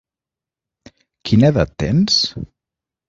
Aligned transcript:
Quina 1.31 1.53
edat 1.55 1.77
tens? 1.85 2.17